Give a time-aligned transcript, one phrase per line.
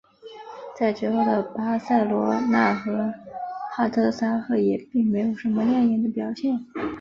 [0.75, 3.13] 在之后的巴塞罗那和
[3.71, 6.59] 帕特沙赫也并没有什么亮眼的表现。